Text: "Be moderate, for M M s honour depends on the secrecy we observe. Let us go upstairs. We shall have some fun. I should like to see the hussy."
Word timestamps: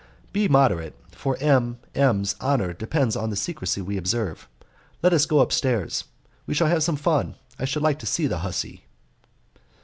"Be 0.33 0.47
moderate, 0.47 0.95
for 1.11 1.37
M 1.39 1.77
M 1.93 2.21
s 2.21 2.33
honour 2.41 2.73
depends 2.73 3.15
on 3.15 3.29
the 3.29 3.35
secrecy 3.35 3.81
we 3.81 3.97
observe. 3.97 4.47
Let 5.03 5.13
us 5.13 5.27
go 5.27 5.41
upstairs. 5.41 6.05
We 6.47 6.55
shall 6.55 6.69
have 6.69 6.81
some 6.81 6.95
fun. 6.95 7.35
I 7.59 7.65
should 7.65 7.83
like 7.83 7.99
to 7.99 8.07
see 8.07 8.25
the 8.25 8.39
hussy." 8.39 8.85